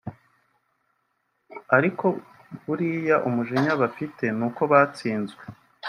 ariko 1.77 2.05
buriya 2.65 3.15
umujinya 3.27 3.73
bafite 3.81 4.23
ni 4.37 4.43
uko 4.47 4.61
batsinzwe 4.71 5.43